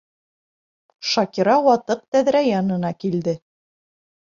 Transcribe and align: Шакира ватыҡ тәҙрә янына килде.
Шакира 1.09 1.57
ватыҡ 1.67 2.03
тәҙрә 2.17 2.43
янына 2.49 2.95
килде. 3.05 3.39